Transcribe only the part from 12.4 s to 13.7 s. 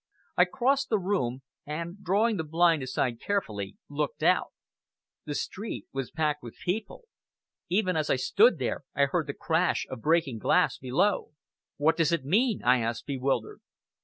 I asked, bewildered.